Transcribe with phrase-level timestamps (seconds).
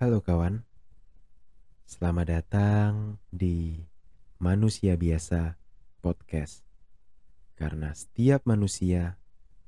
[0.00, 0.64] Halo kawan,
[1.84, 3.84] selamat datang di
[4.40, 5.60] Manusia Biasa
[6.00, 6.64] Podcast.
[7.52, 9.20] Karena setiap manusia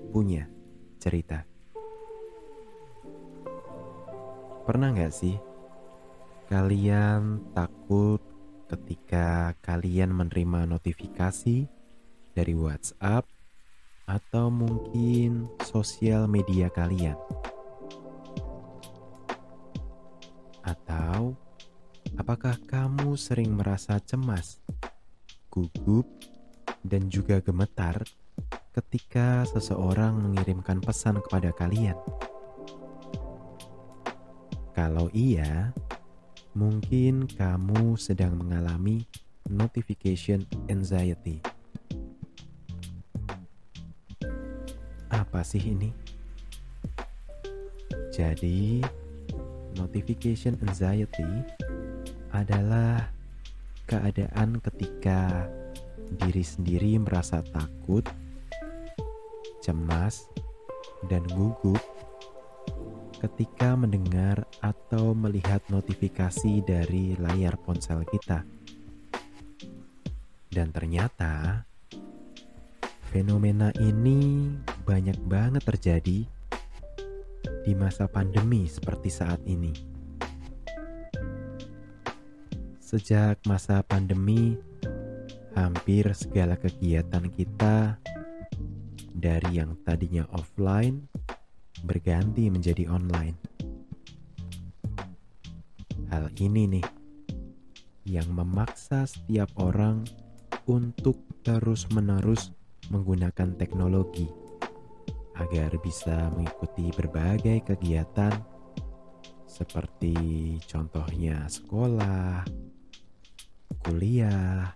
[0.00, 0.48] punya
[0.96, 1.44] cerita.
[4.64, 5.36] Pernah nggak sih
[6.48, 8.24] kalian takut
[8.72, 11.68] ketika kalian menerima notifikasi
[12.32, 13.28] dari WhatsApp
[14.08, 17.20] atau mungkin sosial media kalian?
[23.24, 24.60] Sering merasa cemas,
[25.48, 26.04] gugup,
[26.84, 28.04] dan juga gemetar
[28.76, 31.96] ketika seseorang mengirimkan pesan kepada kalian?
[34.76, 35.72] Kalau iya,
[36.52, 39.08] mungkin kamu sedang mengalami
[39.48, 41.40] notification anxiety.
[45.08, 45.88] Apa sih ini?
[48.12, 48.84] Jadi,
[49.74, 51.26] Notification anxiety
[52.30, 53.10] adalah
[53.94, 55.46] keadaan ketika
[56.18, 58.02] diri sendiri merasa takut,
[59.62, 60.26] cemas,
[61.06, 61.78] dan gugup
[63.22, 68.42] ketika mendengar atau melihat notifikasi dari layar ponsel kita.
[70.50, 71.62] Dan ternyata
[73.14, 74.50] fenomena ini
[74.82, 76.26] banyak banget terjadi
[77.62, 79.93] di masa pandemi seperti saat ini.
[82.94, 84.54] Sejak masa pandemi,
[85.58, 87.98] hampir segala kegiatan kita
[89.10, 91.02] dari yang tadinya offline
[91.82, 93.34] berganti menjadi online.
[96.06, 96.86] Hal ini nih
[98.06, 100.06] yang memaksa setiap orang
[100.70, 102.54] untuk terus-menerus
[102.94, 104.30] menggunakan teknologi
[105.34, 108.38] agar bisa mengikuti berbagai kegiatan
[109.50, 110.14] seperti
[110.70, 112.63] contohnya sekolah,
[113.84, 114.72] kuliah,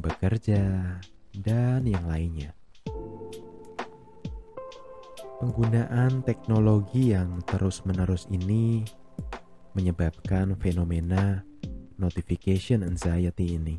[0.00, 0.96] bekerja,
[1.36, 2.56] dan yang lainnya.
[5.44, 8.80] Penggunaan teknologi yang terus-menerus ini
[9.76, 11.44] menyebabkan fenomena
[12.00, 13.76] notification anxiety ini.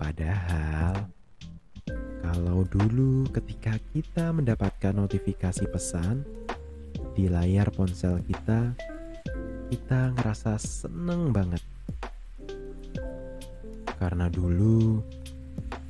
[0.00, 1.10] Padahal
[2.24, 6.24] kalau dulu ketika kita mendapatkan notifikasi pesan
[7.12, 8.72] di layar ponsel kita,
[9.68, 11.67] kita ngerasa seneng banget.
[13.98, 15.02] Karena dulu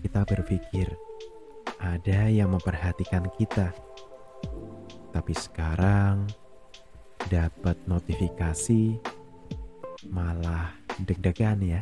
[0.01, 0.89] kita berpikir
[1.77, 3.71] ada yang memperhatikan kita.
[5.13, 6.25] Tapi sekarang
[7.29, 8.97] dapat notifikasi
[10.09, 10.73] malah
[11.05, 11.81] deg-degan ya.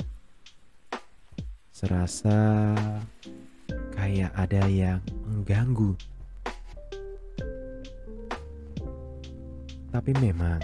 [1.71, 2.75] Serasa
[3.95, 4.99] kayak ada yang
[5.31, 5.95] mengganggu.
[9.95, 10.61] Tapi memang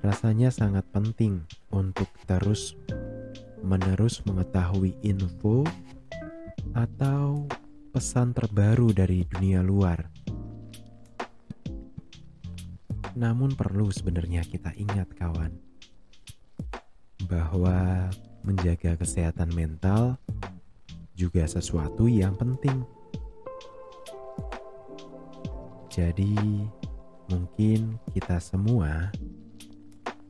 [0.00, 2.72] rasanya sangat penting untuk terus
[3.64, 5.64] menerus mengetahui info
[6.76, 7.46] atau
[7.90, 10.06] pesan terbaru dari dunia luar.
[13.18, 15.50] Namun perlu sebenarnya kita ingat kawan
[17.26, 18.08] bahwa
[18.46, 20.16] menjaga kesehatan mental
[21.18, 22.86] juga sesuatu yang penting.
[25.90, 26.38] Jadi,
[27.26, 29.10] mungkin kita semua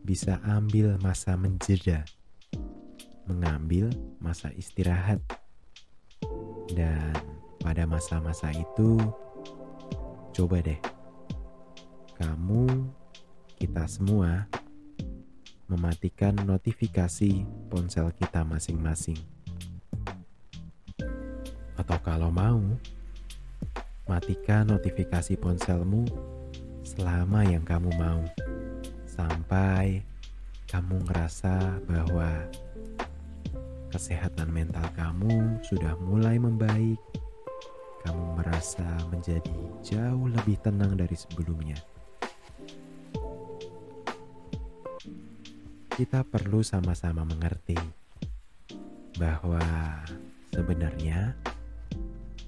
[0.01, 2.09] bisa ambil masa menjeda,
[3.29, 5.21] mengambil masa istirahat,
[6.73, 7.13] dan
[7.61, 8.97] pada masa-masa itu,
[10.33, 10.81] coba deh
[12.19, 12.67] kamu,
[13.63, 14.51] kita semua
[15.71, 19.21] mematikan notifikasi ponsel kita masing-masing.
[21.79, 22.59] Atau kalau mau,
[24.09, 26.09] matikan notifikasi ponselmu
[26.83, 28.25] selama yang kamu mau.
[29.07, 30.03] Sampai
[30.67, 32.51] kamu ngerasa bahwa
[33.89, 37.01] kesehatan mental kamu sudah mulai membaik.
[38.05, 41.77] Kamu merasa menjadi jauh lebih tenang dari sebelumnya.
[45.93, 47.75] Kita perlu sama-sama mengerti
[49.19, 49.61] bahwa
[50.55, 51.35] sebenarnya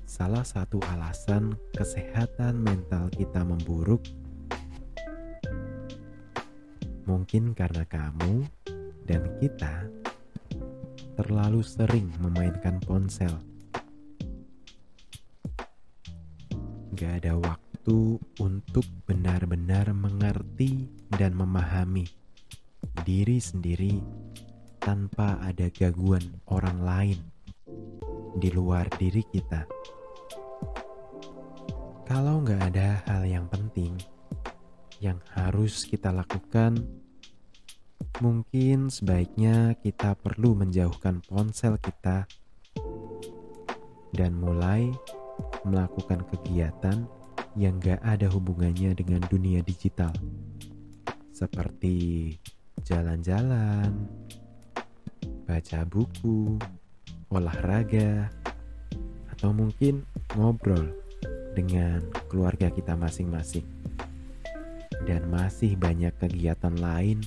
[0.06, 3.98] salah satu alasan kesehatan mental kita memburuk
[7.10, 8.46] mungkin karena kamu
[9.10, 9.99] dan kita
[11.20, 13.28] terlalu sering memainkan ponsel.
[16.96, 22.08] Gak ada waktu untuk benar-benar mengerti dan memahami
[23.04, 24.00] diri sendiri
[24.80, 27.18] tanpa ada gangguan orang lain
[28.40, 29.68] di luar diri kita.
[32.08, 33.92] Kalau nggak ada hal yang penting,
[35.04, 36.80] yang harus kita lakukan,
[38.20, 42.28] mungkin sebaiknya kita perlu menjauhkan ponsel kita
[44.12, 44.92] dan mulai
[45.64, 47.08] melakukan kegiatan
[47.58, 50.12] yang gak ada hubungannya dengan dunia digital,
[51.34, 52.36] seperti
[52.86, 53.90] jalan-jalan,
[55.48, 56.60] baca buku,
[57.32, 58.30] olahraga,
[59.34, 60.06] atau mungkin
[60.36, 60.94] ngobrol
[61.58, 63.66] dengan keluarga kita masing-masing.
[65.08, 67.24] Dan masih banyak kegiatan lain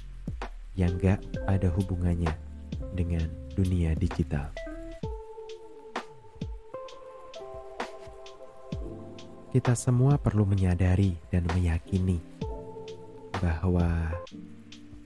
[0.74, 2.34] yang gak ada hubungannya
[2.94, 4.50] dengan dunia digital.
[9.54, 12.18] Kita semua perlu menyadari dan meyakini
[13.38, 14.10] bahwa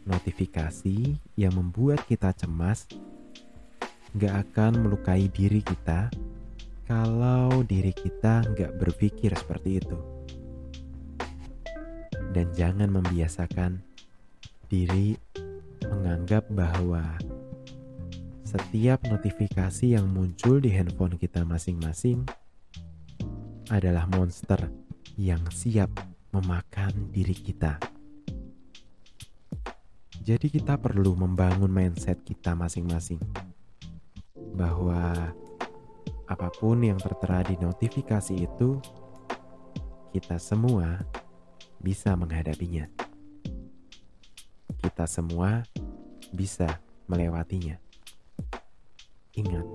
[0.08, 2.88] notifikasi yang membuat kita cemas
[4.16, 6.08] gak akan melukai diri kita
[6.88, 10.00] kalau diri kita gak berpikir seperti itu.
[12.31, 13.84] Dan jangan membiasakan
[14.72, 15.19] diri
[15.98, 17.18] menganggap bahwa
[18.46, 22.22] setiap notifikasi yang muncul di handphone kita masing-masing
[23.74, 24.70] adalah monster
[25.18, 25.90] yang siap
[26.32, 27.82] memakan diri kita.
[30.22, 33.20] Jadi, kita perlu membangun mindset kita masing-masing
[34.54, 35.34] bahwa
[36.28, 38.78] apa pun yang tertera di notifikasi itu,
[40.12, 41.02] kita semua
[41.80, 42.88] bisa menghadapinya.
[44.78, 45.64] Kita semua
[46.32, 47.80] bisa melewatinya.
[49.38, 49.68] Ingat,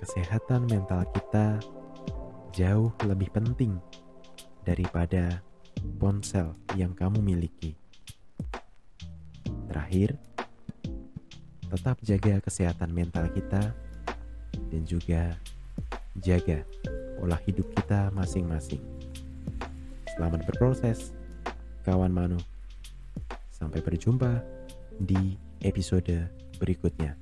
[0.00, 1.58] kesehatan mental kita
[2.54, 3.76] jauh lebih penting
[4.62, 5.42] daripada
[5.98, 7.74] ponsel yang kamu miliki.
[9.70, 10.18] Terakhir,
[11.70, 13.74] tetap jaga kesehatan mental kita
[14.70, 15.34] dan juga
[16.18, 16.66] jaga
[17.18, 18.82] pola hidup kita masing-masing.
[20.14, 21.14] Selamat berproses,
[21.86, 22.38] kawan Manu.
[23.54, 24.59] Sampai berjumpa
[25.00, 26.28] di episode
[26.60, 27.16] berikutnya.